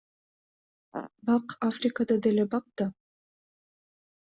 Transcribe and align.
Бак 1.25 1.45
Африкада 1.69 2.15
деле 2.25 2.43
бак 2.51 2.65
да. 2.77 2.85